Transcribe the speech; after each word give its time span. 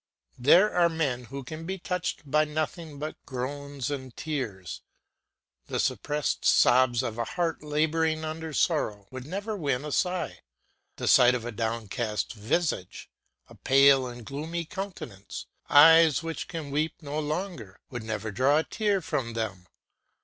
There 0.39 0.73
are 0.73 0.89
men 0.89 1.25
who 1.25 1.43
can 1.43 1.67
be 1.67 1.77
touched 1.77 2.21
by 2.25 2.43
nothing 2.43 2.97
but 2.97 3.23
groans 3.27 3.91
and 3.91 4.17
tears; 4.17 4.81
the 5.67 5.79
suppressed 5.79 6.43
sobs 6.43 7.03
of 7.03 7.19
a 7.19 7.23
heart 7.23 7.61
labouring 7.61 8.25
under 8.25 8.51
sorrow 8.51 9.05
would 9.11 9.27
never 9.27 9.55
win 9.55 9.85
a 9.85 9.91
sigh; 9.91 10.39
the 10.95 11.07
sight 11.07 11.35
of 11.35 11.45
a 11.45 11.51
downcast 11.51 12.33
visage, 12.33 13.11
a 13.47 13.53
pale 13.53 14.07
and 14.07 14.25
gloomy 14.25 14.65
countenance, 14.65 15.45
eyes 15.69 16.23
which 16.23 16.47
can 16.47 16.71
weep 16.71 16.95
no 17.03 17.19
longer, 17.19 17.79
would 17.91 18.01
never 18.01 18.31
draw 18.31 18.57
a 18.57 18.63
tear 18.63 19.01
from 19.01 19.33
them. 19.33 19.67